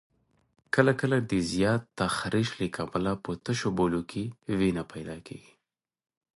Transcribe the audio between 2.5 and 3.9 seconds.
له کبله په تشو